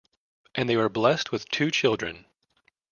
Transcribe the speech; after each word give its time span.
And 0.55 0.67
they 0.67 0.73
are 0.77 0.89
blessed 0.89 1.31
with 1.31 1.47
two 1.49 1.69
children. 1.69 2.25